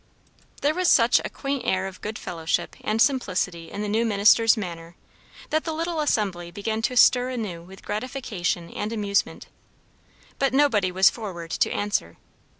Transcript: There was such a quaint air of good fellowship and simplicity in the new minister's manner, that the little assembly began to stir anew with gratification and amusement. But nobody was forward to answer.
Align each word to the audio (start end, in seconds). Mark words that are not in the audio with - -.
There 0.61 0.73
was 0.73 0.89
such 0.89 1.21
a 1.23 1.29
quaint 1.29 1.61
air 1.63 1.85
of 1.85 2.01
good 2.01 2.17
fellowship 2.17 2.75
and 2.83 2.99
simplicity 2.99 3.69
in 3.69 3.83
the 3.83 3.87
new 3.87 4.03
minister's 4.03 4.57
manner, 4.57 4.95
that 5.51 5.63
the 5.63 5.75
little 5.75 5.99
assembly 5.99 6.49
began 6.49 6.81
to 6.81 6.97
stir 6.97 7.29
anew 7.29 7.61
with 7.61 7.85
gratification 7.85 8.71
and 8.71 8.91
amusement. 8.91 9.45
But 10.39 10.55
nobody 10.55 10.91
was 10.91 11.11
forward 11.11 11.51
to 11.51 11.69
answer. 11.69 12.17